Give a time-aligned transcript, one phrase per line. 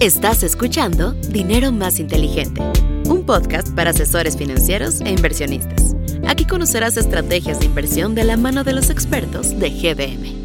[0.00, 2.62] Estás escuchando Dinero Más Inteligente,
[3.06, 5.96] un podcast para asesores financieros e inversionistas.
[6.28, 10.36] Aquí conocerás estrategias de inversión de la mano de los expertos de GBM.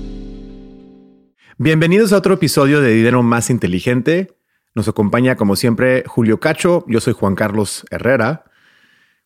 [1.59, 4.36] Bienvenidos a otro episodio de Dinero Más Inteligente.
[4.73, 6.83] Nos acompaña, como siempre, Julio Cacho.
[6.88, 8.45] Yo soy Juan Carlos Herrera.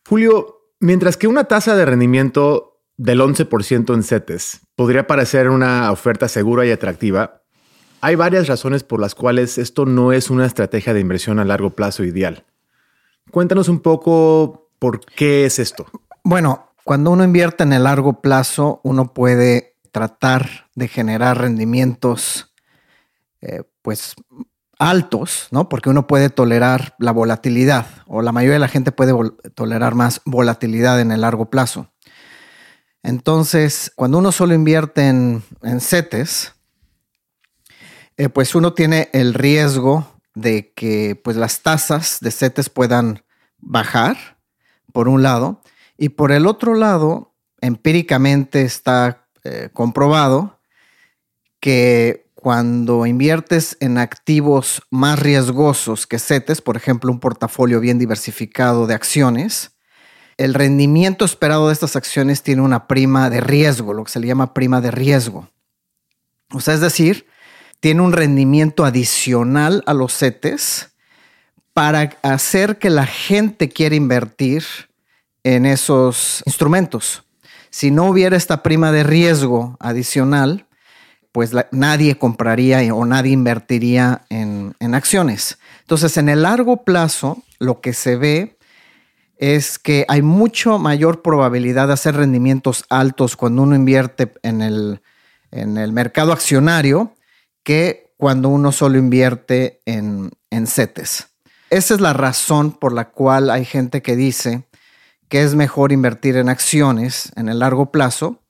[0.06, 6.28] Julio, mientras que una tasa de rendimiento del 11% en CETES podría parecer una oferta
[6.28, 7.44] segura y atractiva,
[8.00, 11.70] hay varias razones por las cuales esto no es una estrategia de inversión a largo
[11.70, 12.44] plazo ideal.
[13.30, 15.86] Cuéntanos un poco por qué es esto.
[16.22, 22.54] Bueno, cuando uno invierte en el largo plazo, uno puede tratar de generar rendimientos
[23.40, 24.14] eh, pues
[24.78, 25.68] altos, ¿no?
[25.68, 29.12] Porque uno puede tolerar la volatilidad o la mayoría de la gente puede
[29.54, 31.90] tolerar más volatilidad en el largo plazo.
[33.02, 36.54] Entonces, cuando uno solo invierte en, en CETES,
[38.18, 43.24] eh, pues uno tiene el riesgo de que pues las tasas de CETES puedan
[43.58, 44.38] bajar,
[44.92, 45.62] por un lado,
[45.96, 50.60] y por el otro lado, empíricamente está eh, comprobado
[51.60, 58.86] que cuando inviertes en activos más riesgosos que CETES, por ejemplo, un portafolio bien diversificado
[58.86, 59.72] de acciones,
[60.36, 64.26] el rendimiento esperado de estas acciones tiene una prima de riesgo, lo que se le
[64.26, 65.48] llama prima de riesgo.
[66.52, 67.26] O sea, es decir,
[67.80, 70.90] tiene un rendimiento adicional a los CETES
[71.72, 74.64] para hacer que la gente quiera invertir
[75.44, 77.24] en esos instrumentos.
[77.70, 80.66] Si no hubiera esta prima de riesgo adicional,
[81.30, 85.58] pues nadie compraría o nadie invertiría en, en acciones.
[85.82, 88.58] Entonces, en el largo plazo, lo que se ve
[89.36, 95.00] es que hay mucho mayor probabilidad de hacer rendimientos altos cuando uno invierte en el,
[95.52, 97.12] en el mercado accionario
[97.68, 101.28] que cuando uno solo invierte en, en CETES.
[101.68, 104.64] Esa es la razón por la cual hay gente que dice
[105.28, 108.40] que es mejor invertir en acciones en el largo plazo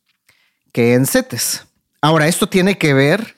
[0.71, 1.67] que en CETES.
[2.01, 3.35] Ahora, esto tiene que ver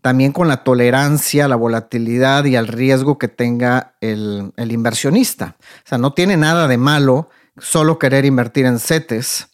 [0.00, 5.56] también con la tolerancia, la volatilidad y el riesgo que tenga el, el, inversionista.
[5.58, 9.48] O sea, no tiene nada de malo solo querer invertir en CETES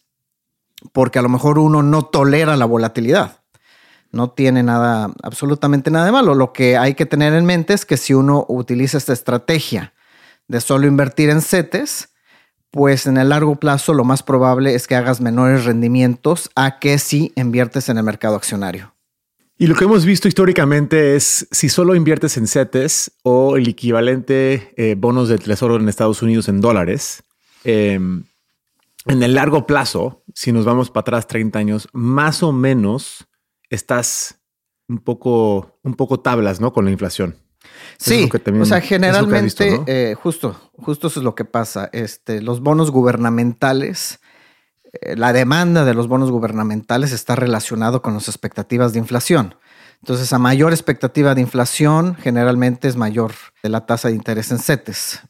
[0.91, 3.42] porque a lo mejor uno no tolera la volatilidad
[4.13, 6.35] no tiene nada, absolutamente nada de malo.
[6.35, 9.93] Lo que hay que tener en mente es que si uno utiliza esta estrategia
[10.47, 12.09] de solo invertir en CETES,
[12.69, 16.99] pues en el largo plazo lo más probable es que hagas menores rendimientos a que
[16.99, 18.93] si inviertes en el mercado accionario.
[19.57, 24.73] Y lo que hemos visto históricamente es si solo inviertes en CETES o el equivalente
[24.77, 27.23] eh, bonos del tesoro en Estados Unidos en dólares,
[27.63, 28.23] em,
[29.05, 33.27] en el largo plazo, si nos vamos para atrás 30 años, más o menos
[33.73, 34.39] estás
[34.87, 36.73] un poco, un poco tablas, ¿no?
[36.73, 37.35] Con la inflación.
[37.97, 38.29] Sí,
[38.59, 41.89] o sea, generalmente, eh, justo, justo eso es lo que pasa.
[41.93, 44.19] Este, los bonos gubernamentales,
[45.01, 49.55] eh, la demanda de los bonos gubernamentales está relacionado con las expectativas de inflación.
[50.01, 53.31] Entonces, a mayor expectativa de inflación, generalmente es mayor
[53.61, 55.21] la tasa de interés en CETES.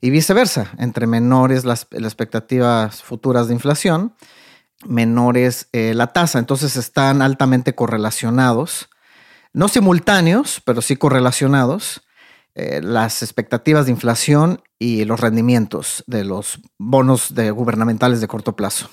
[0.00, 4.14] Y viceversa, entre menores las, las expectativas futuras de inflación,
[4.86, 6.38] menores eh, la tasa.
[6.38, 8.88] Entonces están altamente correlacionados,
[9.52, 12.02] no simultáneos, pero sí correlacionados,
[12.54, 18.56] eh, las expectativas de inflación y los rendimientos de los bonos de gubernamentales de corto
[18.56, 18.90] plazo.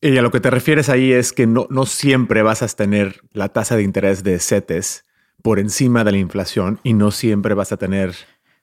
[0.00, 3.20] Y a lo que te refieres ahí es que no, no siempre vas a tener
[3.32, 5.04] la tasa de interés de CETES
[5.42, 8.14] por encima de la inflación y no siempre vas a tener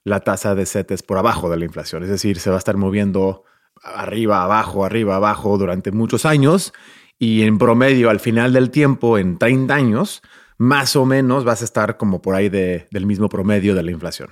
[0.04, 2.02] la tasa de CETES por abajo de la inflación.
[2.02, 3.44] Es decir, se va a estar moviendo
[3.82, 6.72] arriba, abajo, arriba, abajo durante muchos años
[7.18, 10.22] y en promedio al final del tiempo, en 30 años,
[10.56, 14.30] más o menos vas a estar como por ahí del mismo promedio de la inflación.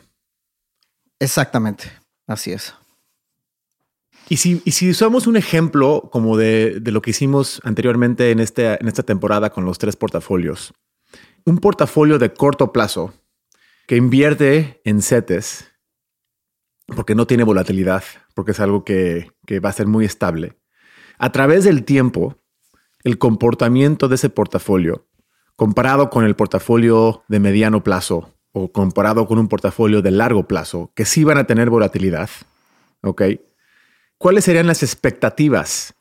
[1.19, 1.91] Exactamente,
[2.27, 2.75] así es.
[4.29, 8.89] Y si, y usamos un ejemplo como de, lo que hicimos anteriormente en, este, en
[8.89, 10.75] esta temporada con los tres portafolios,
[11.45, 13.15] un portafolio de corto plazo
[13.87, 15.71] que invierte en CETES
[16.87, 18.05] porque no tiene volatilidad,
[18.35, 19.31] porque es algo que,
[19.65, 20.57] va a ser muy estable.
[21.19, 22.37] A través del tiempo,
[23.03, 25.07] el comportamiento de ese portafolio,
[25.57, 30.93] comparado con el portafolio de mediano plazo o comparado con un portafolio de largo plazo,
[30.95, 32.31] que sí van a tener volatilidad,
[33.03, 33.23] ¿ok?
[34.19, 35.95] ¿Cuáles serían las expectativas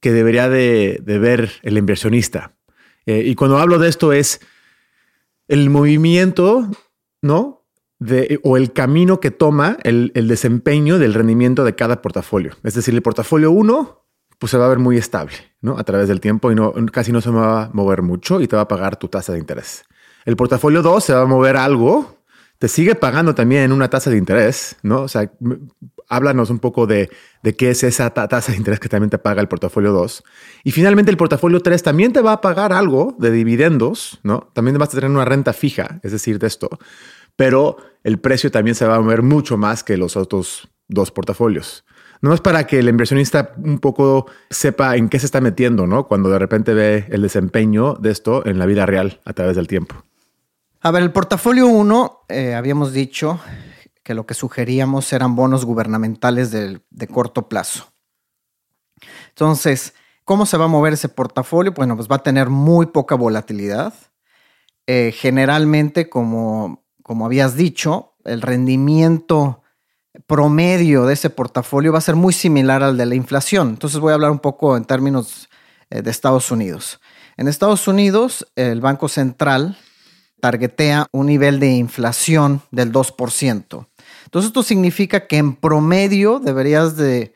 [0.00, 2.56] que debería de, ver el inversionista?
[3.06, 4.40] Eh, y cuando hablo de esto es
[5.46, 6.68] el movimiento,
[7.22, 7.63] ¿no?
[8.42, 12.52] O el camino que toma el, desempeño del rendimiento de cada portafolio.
[12.62, 14.00] Es decir, el portafolio 1
[14.38, 15.78] pues se va a ver muy estable ¿no?
[15.78, 18.56] a través del tiempo y no, casi no se va a mover mucho y te
[18.56, 19.84] va a pagar tu tasa de interés.
[20.24, 22.18] El portafolio 2 se va a mover algo,
[22.58, 25.02] te sigue pagando también una tasa de interés, ¿no?
[25.02, 25.30] O sea,
[26.08, 27.10] háblanos un poco de,
[27.56, 30.24] qué es esa tasa de interés que también te paga el portafolio 2.
[30.64, 34.50] Y finalmente el portafolio 3 también te va a pagar algo de dividendos, ¿no?
[34.52, 36.70] También vas a tener una renta fija, es decir, de esto.
[37.36, 41.84] Pero el precio también se va a mover mucho más que los otros dos portafolios.
[42.20, 46.06] No es para que el inversionista un poco sepa en qué se está metiendo, ¿no?
[46.06, 49.68] Cuando de repente ve el desempeño de esto en la vida real a través del
[49.68, 50.04] tiempo.
[50.80, 53.40] A ver, el portafolio 1, eh, habíamos dicho
[54.02, 57.90] que lo que sugeríamos eran bonos gubernamentales de, corto plazo.
[59.30, 59.94] Entonces,
[60.24, 61.72] ¿cómo se va a mover ese portafolio?
[61.72, 63.94] Bueno, pues va a tener muy poca volatilidad.
[64.86, 69.62] Eh, generalmente, como, como habías dicho, el rendimiento
[70.26, 73.68] promedio de ese portafolio va a ser muy similar al de la inflación.
[73.68, 75.50] Entonces voy a hablar un poco en términos
[75.90, 77.00] eh, de Estados Unidos.
[77.36, 79.76] En Estados Unidos, el Banco Central
[80.40, 83.86] targetea un nivel de inflación del 2%.
[84.24, 87.34] Entonces esto significa que en promedio deberías de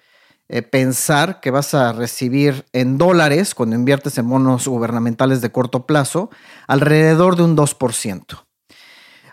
[0.49, 5.85] eh, pensar que vas a recibir en dólares cuando inviertes en bonos gubernamentales de corto
[5.85, 6.31] plazo
[6.67, 8.48] alrededor de un 2%.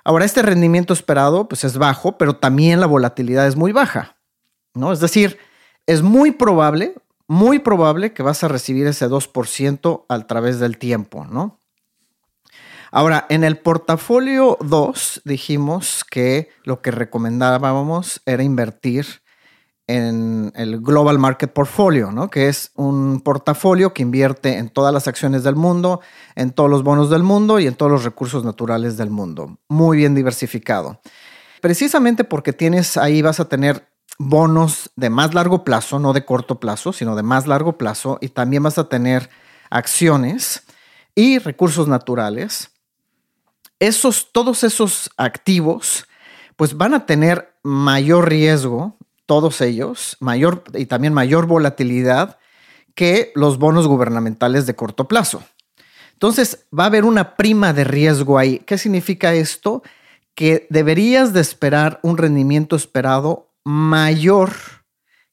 [0.07, 4.17] Ahora, este rendimiento esperado pues es bajo, pero también la volatilidad es muy baja,
[4.75, 4.93] ¿no?
[4.93, 5.39] Es decir,
[5.87, 6.93] es muy probable,
[7.27, 11.59] muy probable que vas a recibir ese 2% a través del tiempo, ¿no?
[12.91, 19.23] Ahora, en el portafolio 2 dijimos que lo que recomendábamos era invertir
[19.87, 22.29] en el Global Market Portfolio, ¿no?
[22.29, 26.01] que es un portafolio que invierte en todas las acciones del mundo,
[26.35, 29.59] en todos los bonos del mundo y en todos los recursos naturales del mundo.
[29.67, 30.99] Muy bien diversificado.
[31.61, 33.87] Precisamente porque tienes ahí vas a tener
[34.17, 38.29] bonos de más largo plazo, no de corto plazo, sino de más largo plazo, y
[38.29, 39.29] también vas a tener
[39.69, 40.63] acciones
[41.15, 42.71] y recursos naturales
[43.79, 46.07] esos, todos esos activos,
[46.55, 52.37] pues van a tener mayor riesgo, todos ellos, mayor y también mayor volatilidad
[52.95, 55.43] que los bonos gubernamentales de corto plazo.
[56.13, 58.59] Entonces, va a haber una prima de riesgo ahí.
[58.59, 59.83] ¿Qué significa esto?
[60.33, 64.53] Que deberías de esperar un rendimiento esperado mayor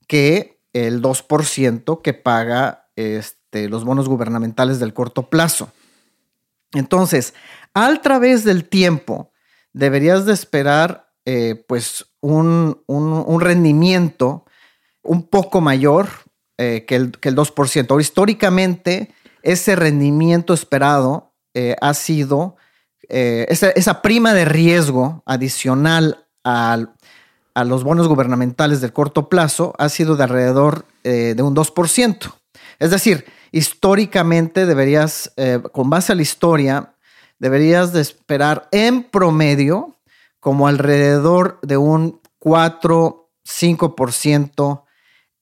[0.08, 5.70] que el 2% que paga este, los bonos gubernamentales del corto plazo.
[6.72, 7.34] Entonces,
[7.74, 9.30] al través del tiempo,
[9.72, 14.46] deberías de esperar eh, pues un, rendimiento
[15.02, 16.08] un poco mayor
[16.56, 18.00] eh, que, el, que, el, 2%.
[18.00, 22.56] históricamente, ese rendimiento esperado eh, ha sido
[23.08, 26.86] esa, prima de riesgo adicional a
[27.64, 32.32] los bonos gubernamentales del corto plazo ha sido de alrededor de un 2%.
[32.78, 35.34] Es decir, históricamente deberías,
[35.72, 36.94] con base a la historia,
[37.38, 39.96] deberías de esperar en promedio
[40.42, 44.82] como alrededor de un 4-5%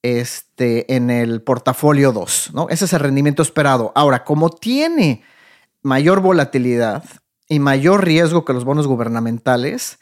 [0.03, 2.69] este, en el portafolio 2, ¿no?
[2.69, 3.93] Ese es el rendimiento esperado.
[3.95, 5.23] Ahora, como tiene
[5.81, 7.03] mayor volatilidad
[7.49, 10.01] y mayor riesgo que los bonos gubernamentales,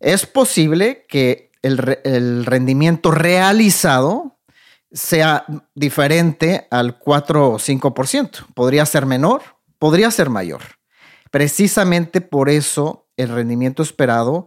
[0.00, 4.40] es posible que el, el rendimiento realizado
[4.90, 5.44] sea
[5.76, 8.46] diferente al 4 o 5%.
[8.54, 9.42] Podría ser menor,
[9.78, 10.62] podría ser mayor.
[11.30, 14.46] Precisamente por eso el rendimiento esperado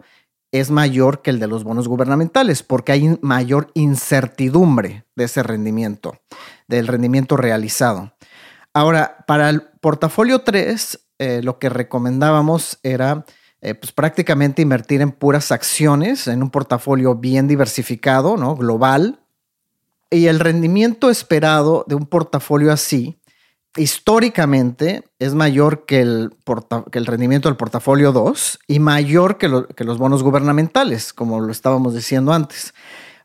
[0.51, 6.17] es mayor que el de los bonos gubernamentales, porque hay mayor incertidumbre de ese rendimiento,
[6.67, 8.13] del rendimiento realizado.
[8.73, 13.25] Ahora, para el portafolio 3, eh, lo que recomendábamos era
[13.61, 18.55] eh, pues prácticamente invertir en puras acciones, en un portafolio bien diversificado, ¿no?
[18.55, 19.19] global.
[20.09, 23.17] Y el rendimiento esperado de un portafolio así
[23.75, 26.31] históricamente es mayor que el,
[27.05, 32.33] rendimiento del portafolio 2 y mayor que, que los bonos gubernamentales, como lo estábamos diciendo
[32.33, 32.73] antes.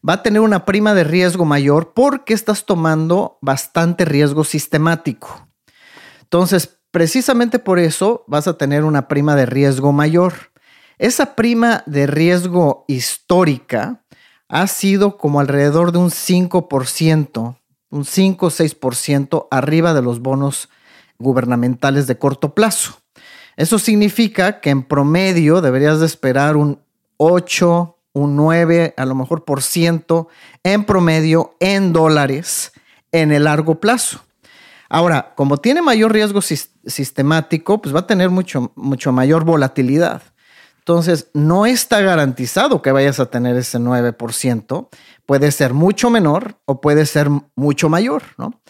[0.06, 5.46] Va a tener una prima de riesgo mayor porque estás tomando bastante riesgo sistemático.
[6.22, 10.52] Entonces, precisamente por eso vas a tener una prima de riesgo mayor.
[10.98, 14.02] Esa prima de riesgo histórica
[14.48, 17.59] ha sido como alrededor de un 5%
[17.90, 20.68] un 5 o 6% arriba de los bonos
[21.18, 23.00] gubernamentales de corto plazo.
[23.56, 26.80] Eso significa que en promedio deberías de esperar un
[27.18, 30.28] 8, un 9, a lo mejor por ciento
[30.62, 32.72] en promedio en dólares
[33.12, 34.20] en el largo plazo.
[34.88, 40.22] Ahora, como tiene mayor riesgo sistemático, pues va a tener mucho, mucho mayor volatilidad.
[40.90, 44.88] Entonces, no está garantizado que vayas a tener ese 9%.
[45.24, 48.60] Puede ser mucho menor o puede ser mucho mayor, ¿no?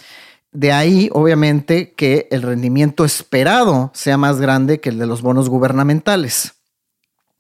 [0.52, 5.48] De ahí, obviamente, que el rendimiento esperado sea más grande que el de los bonos
[5.48, 6.56] gubernamentales.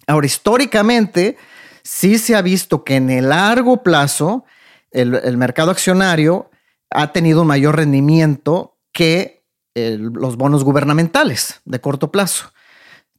[0.06, 1.36] Ahora, históricamente,
[1.82, 4.46] sí se ha visto que en el largo plazo
[4.92, 6.50] el, mercado accionario
[6.88, 9.44] ha tenido un mayor rendimiento que
[9.74, 12.50] los bonos gubernamentales de corto plazo.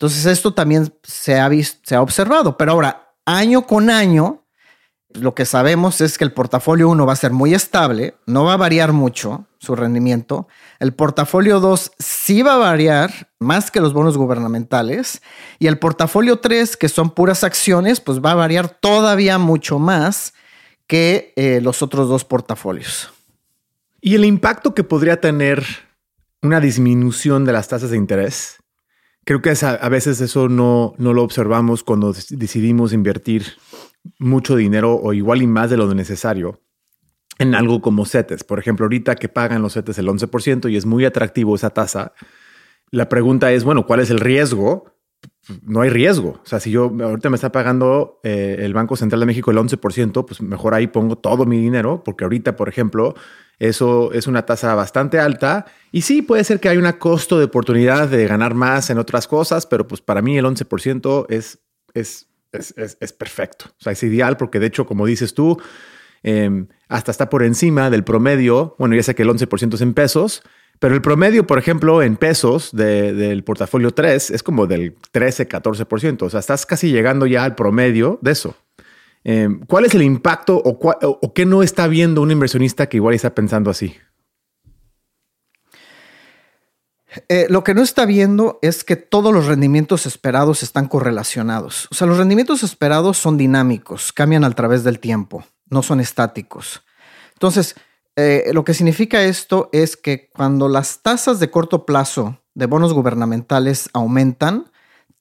[0.01, 4.43] Entonces, esto también se ha, visto, se ha observado, pero ahora, año con año,
[5.13, 8.53] lo que sabemos es que el portafolio 1 va a ser muy estable, no va
[8.53, 10.48] a variar mucho su rendimiento.
[10.79, 15.22] El portafolio 2 sí va a variar más que los bonos gubernamentales.
[15.60, 20.34] Y el portafolio 3, que son puras acciones, pues va a variar todavía mucho más
[20.88, 23.13] que eh, los otros dos portafolios.
[24.01, 25.63] ¿Y el impacto que podría tener
[26.41, 28.61] una disminución de las tasas de interés?
[29.32, 33.46] Creo que a, veces eso no, no lo observamos cuando decidimos invertir
[34.20, 36.60] mucho dinero o igual y más de lo necesario
[37.40, 38.44] en algo como CETES.
[38.44, 42.12] Por ejemplo, ahorita que pagan los CETES el 11% y es muy atractivo esa tasa,
[42.90, 44.98] la pregunta es, bueno, ¿cuál es el riesgo?
[45.64, 46.40] No hay riesgo.
[46.44, 49.58] O sea, si yo ahorita me está pagando eh, el Banco Central de México el
[49.58, 53.16] 11%, pues mejor ahí pongo todo mi dinero, porque ahorita, por ejemplo,
[53.60, 55.66] eso es una tasa bastante alta.
[55.92, 59.28] Y sí, puede ser que hay un costo de oportunidad de ganar más en otras
[59.28, 61.60] cosas, pero pues para mí el 11% es,
[61.94, 63.66] es es, perfecto.
[63.70, 65.62] O sea, es ideal porque de hecho, como dices tú,
[66.24, 68.76] em, hasta está por encima del promedio.
[68.78, 70.44] Bueno, ya sé que el 11% es en pesos,
[70.82, 76.24] pero el promedio, por ejemplo, en pesos del portafolio 3 es como del 13, 14%.
[76.24, 78.56] O sea, estás casi llegando ya al promedio de eso.
[79.24, 83.14] Em, ¿Cuál es el impacto o, o, qué no está viendo un inversionista que igual
[83.14, 83.96] está pensando así?
[87.30, 91.90] Eh, lo que no está viendo es que todos los rendimientos esperados están correlacionados.
[91.92, 96.82] O sea, los rendimientos esperados son dinámicos, cambian a través del tiempo, no son estáticos.
[97.34, 97.76] Entonces,
[98.22, 102.94] eh, lo que significa esto es que cuando las tasas de corto plazo de bonos
[102.94, 104.72] gubernamentales aumentan,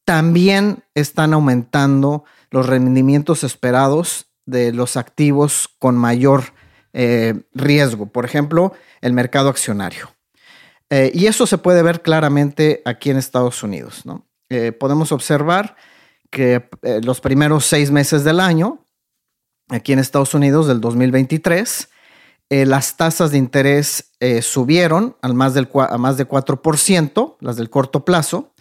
[0.04, 6.52] también están aumentando los rendimientos esperados de los activos con mayor
[6.92, 8.07] eh, riesgo.
[8.07, 10.11] Por ejemplo, el mercado accionario.
[10.90, 14.02] Eh, y eso se puede ver claramente aquí en Estados Unidos.
[14.80, 15.76] podemos observar
[16.30, 16.69] que
[17.04, 18.85] los primeros seis meses del año,
[19.69, 21.88] aquí en Estados Unidos del 2023,
[22.50, 28.04] las tasas de interés subieron al más del, a más de 4%, las del corto
[28.04, 28.52] plazo,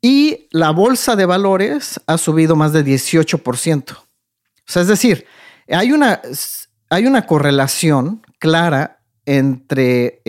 [0.00, 3.92] y la bolsa de valores ha subido más de 18%.
[3.92, 4.04] O
[4.64, 5.26] sea, es decir,
[5.68, 6.22] hay una,
[6.88, 10.22] hay una correlación clara entre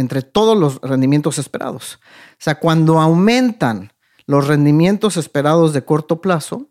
[0.00, 2.00] entre todos los rendimientos esperados.
[2.32, 3.92] O sea, cuando aumentan
[4.26, 6.68] los rendimientos esperados de corto plazo,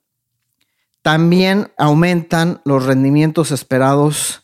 [1.01, 4.43] también aumentan los rendimientos esperados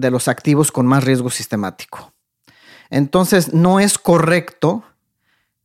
[0.00, 2.12] de los activos con más riesgo sistemático.
[2.90, 4.84] Entonces, no es correcto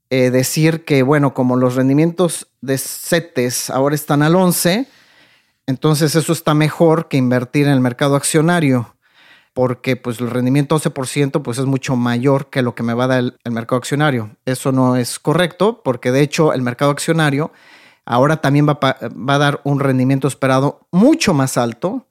[0.09, 4.87] eh, decir que, bueno, como los rendimientos de CETES ahora están al 11,
[5.65, 8.93] entonces eso está mejor que invertir en el mercado accionario
[9.53, 13.07] porque pues el rendimiento 12% pues es mucho mayor que lo que me va a
[13.07, 14.31] dar el, mercado accionario.
[14.45, 17.51] Eso no es correcto porque de hecho el mercado accionario
[18.05, 22.07] ahora también va, va, a dar un rendimiento esperado mucho más alto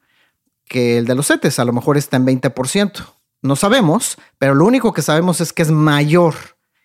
[0.66, 1.58] que el de los CETES.
[1.58, 3.04] A lo mejor está en 20%.
[3.42, 6.34] No sabemos, pero lo único que sabemos es que es mayor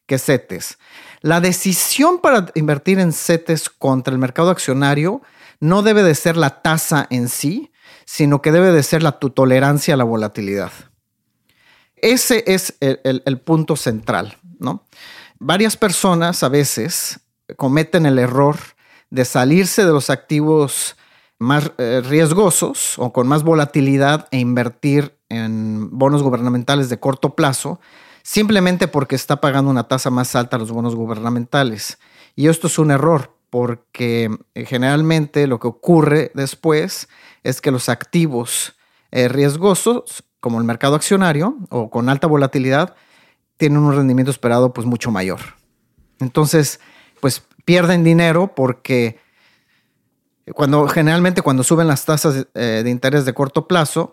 [0.08, 0.78] que CETES.
[1.22, 5.22] La decisión para invertir en CETES contra el mercado accionario
[5.60, 7.72] no debe de ser la tasa en sí,
[8.06, 10.72] sino que debe de ser la tu tolerancia a la volatilidad.
[11.96, 14.86] Ese es el, punto central, ¿no?
[15.40, 17.20] Varias personas a veces
[17.56, 18.58] cometen el error
[19.10, 20.96] de salirse de los activos
[21.40, 27.80] más eh, riesgosos o con más volatilidad e invertir en bonos gubernamentales de corto plazo
[28.24, 31.98] simplemente porque está pagando una tasa más alta a los bonos gubernamentales.
[32.36, 37.08] Y esto es un error porque eh, generalmente lo que ocurre después
[37.44, 38.76] es que los activos
[39.12, 42.96] eh, riesgosos, como el mercado accionario o con alta volatilidad,
[43.56, 45.40] tienen un rendimiento esperado pues mucho mayor.
[46.20, 46.80] Entonces,
[47.22, 49.20] pues pierden dinero porque
[50.54, 54.12] cuando generalmente cuando suben las tasas eh, de interés de corto plazo,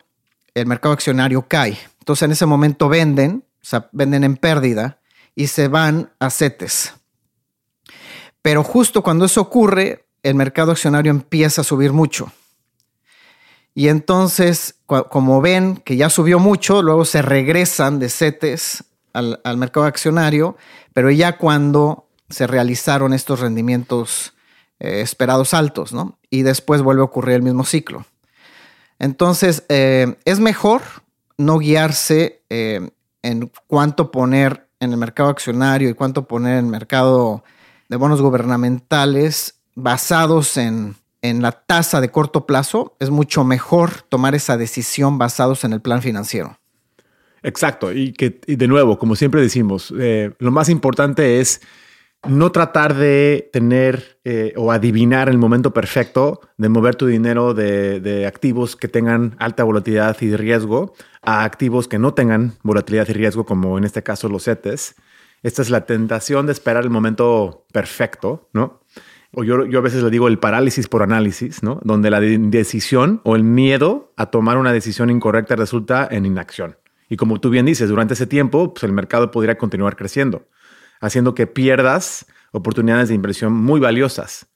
[0.55, 1.79] el mercado accionario cae.
[2.01, 4.99] Entonces en ese momento venden, o sea, venden en pérdida
[5.35, 6.95] y se van a CETES.
[8.43, 12.33] Pero justo cuando eso ocurre, el mercado accionario empieza a subir mucho.
[13.75, 19.87] Y entonces, como ven que ya subió mucho, luego se regresan de CETES al, mercado
[19.87, 20.57] accionario,
[20.93, 24.35] pero ya cuando se realizaron estos rendimientos
[24.79, 26.19] eh, esperados altos, ¿no?
[26.35, 28.05] Y después vuelve a ocurrir el mismo ciclo.
[28.99, 30.83] Entonces, eh, es mejor
[31.39, 32.91] no guiarse eh,
[33.23, 37.45] en cuánto poner en el mercado accionario y cuánto poner en el mercado
[37.89, 44.35] de bonos gubernamentales basados en, en la tasa de corto plazo, es mucho mejor tomar
[44.35, 46.59] esa decisión basados en el plan financiero.
[47.45, 47.93] Exacto.
[47.93, 51.61] Y que, y de nuevo, como siempre decimos, eh, lo más importante es
[52.27, 58.25] no tratar de tener eh, o adivinar el momento perfecto de mover tu dinero de,
[58.27, 63.45] activos que tengan alta volatilidad y riesgo a activos que no tengan volatilidad y riesgo,
[63.45, 64.95] como en este caso los CETES.
[65.43, 68.81] Esta es la tentación de esperar el momento perfecto, ¿no?
[69.33, 71.81] O yo, yo a veces le digo el parálisis por análisis, ¿no?
[71.83, 76.77] Donde la decisión o el miedo a tomar una decisión incorrecta resulta en inacción.
[77.09, 80.47] Y como tú bien dices, durante ese tiempo, pues el mercado podría continuar creciendo,
[81.05, 84.47] haciendo que pierdas oportunidades de inversión muy valiosas,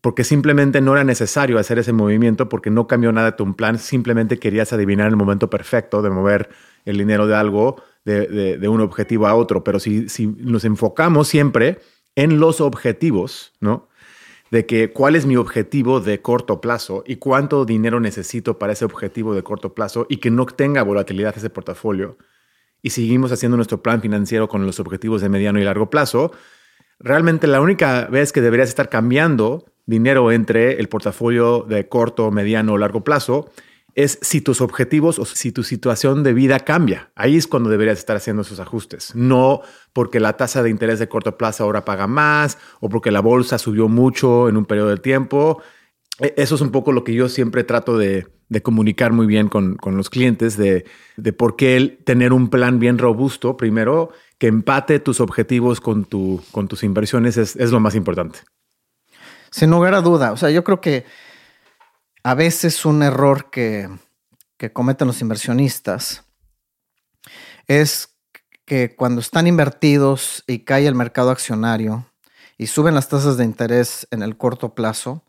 [0.00, 3.78] porque simplemente no era necesario hacer ese movimiento porque no cambió nada de tu plan,
[3.78, 6.50] simplemente querías adivinar el momento perfecto de mover
[6.84, 9.62] el dinero de algo, de, un objetivo a otro.
[9.62, 11.78] Pero si, si nos enfocamos siempre
[12.16, 13.88] en los objetivos, ¿no?
[14.50, 18.84] de que cuál es mi objetivo de corto plazo y cuánto dinero necesito para ese
[18.84, 22.18] objetivo de corto plazo y que no tenga volatilidad ese portafolio.
[22.84, 26.32] Y seguimos haciendo nuestro plan financiero con los objetivos de mediano y largo plazo.
[27.00, 32.74] Realmente la única vez que deberías estar cambiando dinero entre el portafolio de corto, mediano
[32.74, 33.50] o largo plazo
[33.94, 37.10] es si tus objetivos o si tu situación de vida cambia.
[37.14, 39.14] Ahí es cuando deberías estar haciendo esos ajustes.
[39.14, 39.62] No
[39.94, 43.56] porque la tasa de interés de corto plazo ahora paga más o porque la bolsa
[43.56, 45.62] subió mucho en un periodo de tiempo.
[46.20, 48.26] E, eso es un poco lo que yo siempre trato de,
[48.62, 50.84] comunicar muy bien con, los clientes, de,
[51.36, 56.68] por qué tener un plan bien robusto, primero, que empate tus objetivos con, tu, con
[56.68, 58.40] tus inversiones es, es lo más importante.
[59.50, 60.32] Sin lugar a duda.
[60.32, 61.04] O sea, yo creo que
[62.24, 63.88] a veces un error que,
[64.72, 66.24] cometen los inversionistas
[67.66, 68.16] es
[68.64, 72.06] que cuando están invertidos y cae el mercado accionario
[72.56, 75.22] y suben las tasas de interés en el corto plazo,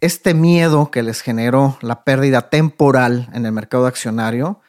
[0.00, 4.60] este miedo que les generó la pérdida temporal en el mercado accionario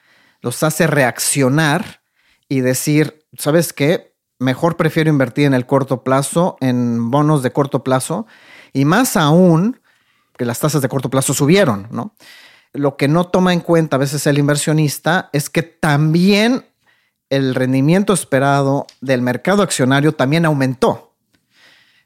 [0.42, 2.02] los hace reaccionar
[2.50, 4.16] y decir, ¿sabes qué?
[4.40, 8.26] Mejor prefiero invertir en el corto plazo, en bonos de corto plazo,
[8.74, 9.80] y más aún
[10.38, 12.16] que las tasas de corto plazo subieron, ¿no?
[12.74, 16.66] Lo que no toma en cuenta a veces el inversionista es que también
[17.30, 21.14] el rendimiento esperado del mercado accionario también aumentó.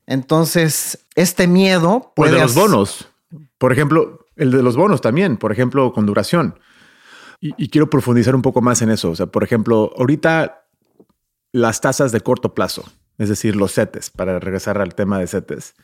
[0.07, 2.33] Entonces, este miedo puede...
[2.33, 3.07] de los bonos.
[3.57, 6.59] Por ejemplo, el de los bonos también, por ejemplo, con duración.
[7.39, 9.11] Y, y, quiero profundizar un poco más en eso.
[9.11, 10.65] O sea, por ejemplo, ahorita
[11.51, 12.83] las tasas de corto plazo,
[13.17, 15.75] es decir, los CETES, para regresar al tema de CETES,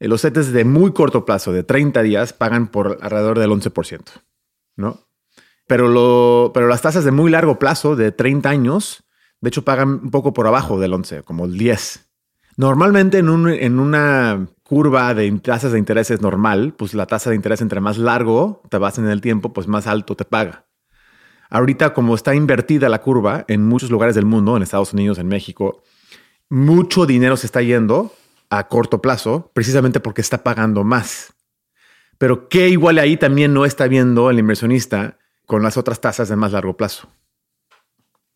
[0.00, 4.02] eh, los CETES de muy corto plazo, de 30 días, pagan por alrededor del 11%,
[4.76, 5.06] ¿no?
[5.66, 9.04] Pero, lo, pero las tasas de muy largo plazo, de 30 años,
[9.40, 12.08] de hecho pagan un poco por abajo del 11, como el 10.
[12.56, 17.34] Normalmente en, un, en una curva de tasas de intereses normal, pues la tasa de
[17.34, 20.64] interés entre más largo te vas en el tiempo, pues más alto te paga.
[21.48, 25.26] Ahorita, como está invertida la curva en muchos lugares del mundo, en Estados Unidos, en
[25.26, 25.82] México,
[26.48, 28.14] mucho dinero se está yendo
[28.48, 31.34] a corto plazo, precisamente porque está pagando más.
[32.16, 36.36] Pero ¿qué igual ahí también no está viendo el inversionista con las otras tasas de
[36.36, 37.08] más largo plazo?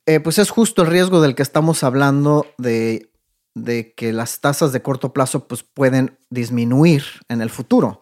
[0.06, 3.13] Eh, pues es justo el riesgo del que estamos hablando de,
[3.54, 8.00] de, que las tasas de corto plazo pues pueden disminuir en el futuro.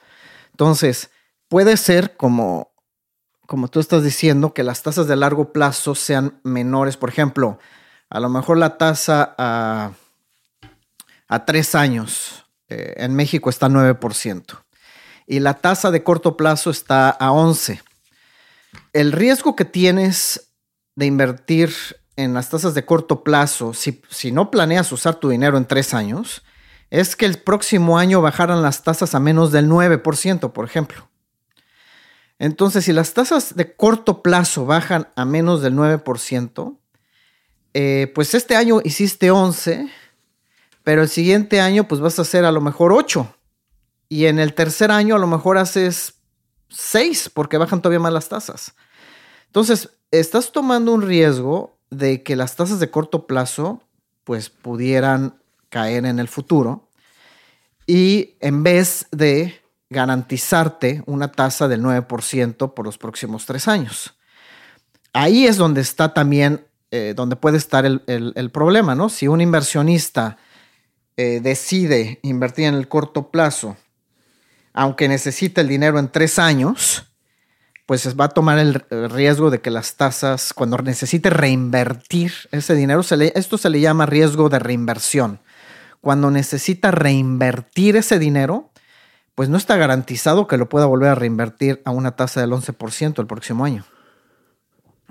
[0.51, 1.11] Entonces,
[1.49, 2.73] puede ser como,
[3.47, 6.97] como tú estás diciendo, que las tasas de largo plazo sean menores.
[6.97, 7.59] Por ejemplo,
[8.11, 9.93] a lo mejor la tasa a
[11.33, 14.63] a tres años eh, en México está 9%
[15.27, 17.81] y la tasa de corto plazo está a 11.
[18.93, 20.51] El riesgo que tienes
[20.95, 21.75] de invertir
[22.17, 25.95] en las tasas de corto plazo, si, si no planeas usar tu dinero en tres
[25.95, 26.43] años,
[26.91, 31.09] es que el próximo año bajaran las tasas a menos del 9%, por ejemplo.
[32.39, 36.77] Entonces, si las tasas de corto plazo bajan a menos del 9%,
[37.75, 39.91] eh, pues este año hiciste 11
[40.85, 43.35] pero el siguiente año pues vas a hacer a lo mejor 8
[44.09, 46.15] y en el tercer año a lo mejor haces
[46.69, 48.75] 6 porque bajan todavía más las tasas.
[49.47, 53.83] Entonces, estás tomando un riesgo de que las tasas de corto plazo
[54.25, 56.89] pues pudieran caer en el futuro
[57.87, 64.15] y en vez de garantizarte una tasa del 9% por los próximos tres años.
[65.13, 69.11] Ahí es donde está también, eh, donde puede estar el, el problema, ¿no?
[69.11, 70.39] Si un inversionista
[71.19, 73.77] eh, decide invertir en el corto plazo,
[74.73, 77.12] aunque necesite el dinero en tres años,
[77.87, 83.03] pues va a tomar el riesgo de que las tasas, cuando necesite reinvertir ese dinero,
[83.35, 85.41] esto se le llama riesgo de reinversión.
[86.01, 88.71] Cuando necesita reinvertir ese dinero,
[89.35, 93.19] pues no está garantizado que lo pueda volver a reinvertir a una tasa del 11%
[93.19, 93.85] el próximo año.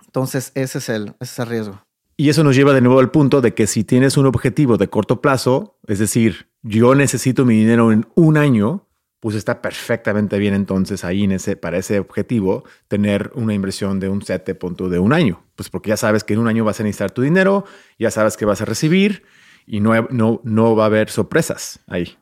[0.05, 1.81] Entonces, ese es el, ese es el riesgo.
[2.17, 4.89] Y eso nos lleva de nuevo al punto de que si tienes un objetivo de
[4.89, 8.87] corto plazo, es decir, yo necesito mi dinero en un año,
[9.21, 14.09] pues está perfectamente bien entonces ahí en ese, para ese objetivo tener una inversión de
[14.09, 15.45] un set punto de un año.
[15.55, 17.63] Pues porque ya sabes que en un año vas a necesitar tu dinero,
[17.99, 19.23] ya sabes que vas a recibir
[19.67, 22.17] y no, no, no va a haber sorpresas ahí.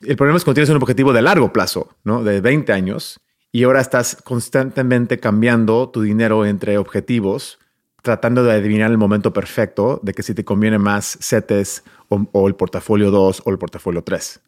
[0.00, 2.24] El problema es cuando tienes un objetivo de largo plazo, ¿no?
[2.24, 3.20] De 20 años,
[3.52, 7.60] y ahora estás constantemente cambiando tu dinero entre objetivos,
[8.02, 12.48] tratando de adivinar el momento perfecto de que si te conviene más CETES o, o
[12.48, 14.40] el portafolio 2 o el portafolio 3.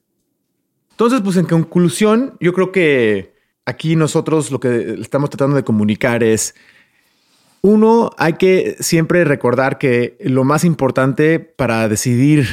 [0.94, 3.34] Entonces, pues en conclusión, yo creo que
[3.66, 6.54] aquí nosotros lo que estamos tratando de comunicar es,
[7.62, 12.46] uno, hay que siempre recordar que lo más importante para decidir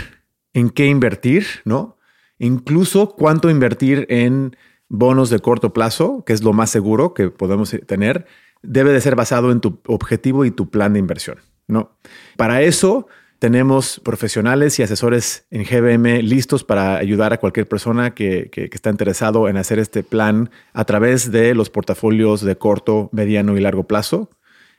[0.53, 1.97] en qué invertir, ¿no?
[2.39, 4.55] Incluso cuánto invertir en
[4.89, 8.25] bonos de corto plazo, que es lo más seguro que podemos tener,
[8.63, 11.95] debe de ser basado en tu objetivo y tu plan de inversión, ¿no?
[12.37, 13.05] Para eso
[13.41, 19.49] tenemos profesionales y asesores en GBM listos para ayudar a cualquier persona que, está interesado
[19.49, 24.29] en hacer este plan a través de los portafolios de corto, mediano y largo plazo.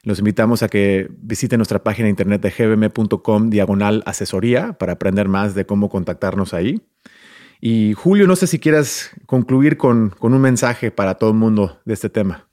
[0.05, 5.27] Los invitamos a que visiten nuestra página de internet de gbm.com diagonal asesoría para aprender
[5.27, 6.83] más de cómo contactarnos ahí.
[7.61, 11.95] Y Julio, no sé si quieras concluir con, un mensaje para todo el mundo de
[11.95, 12.49] este tema.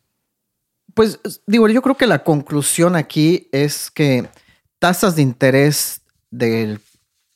[0.95, 4.27] Pues digo, yo creo que la conclusión aquí es que
[4.79, 5.98] tasas de interés
[6.31, 6.79] de,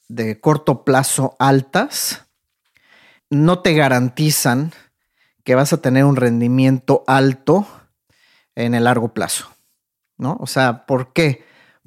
[0.08, 2.26] de corto plazo altas
[3.30, 4.72] no te garantizan
[5.44, 7.68] que vas a tener un rendimiento alto
[8.56, 9.50] en el largo plazo,
[10.18, 10.38] ¿no?
[10.40, 11.44] O sea, ¿por qué?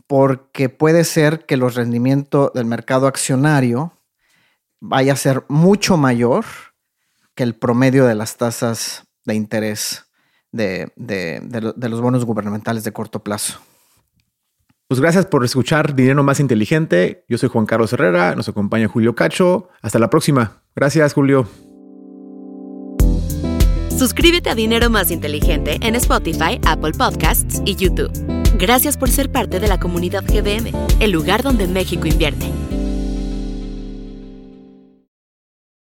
[0.06, 3.92] Porque puede ser que los rendimientos del mercado accionario
[4.80, 6.44] vaya a ser mucho mayor
[7.34, 10.06] que el promedio de las tasas de interés
[10.52, 10.92] de,
[11.88, 13.60] los bonos gubernamentales de corto plazo.
[14.88, 17.24] Pues gracias por escuchar Dinero Más Inteligente.
[17.28, 19.68] Yo soy Juan Carlos Herrera, nos acompaña Julio Cacho.
[19.82, 20.62] Hasta la próxima.
[20.76, 21.48] Gracias, Julio.
[23.98, 28.12] Suscríbete a Dinero Más Inteligente en Spotify, Apple Podcasts y YouTube.
[28.58, 30.70] Gracias por ser parte de la comunidad GBM,
[31.00, 32.46] el lugar donde México invierte.